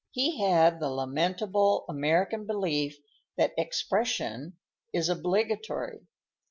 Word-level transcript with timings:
He 0.09 0.41
had 0.43 0.79
the 0.79 0.89
lamentable 0.89 1.85
American 1.87 2.47
belief 2.47 2.97
that 3.37 3.53
"expression" 3.55 4.57
is 4.91 5.09
obligatory. 5.09 6.07